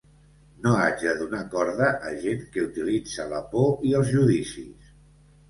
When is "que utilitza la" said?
2.57-3.43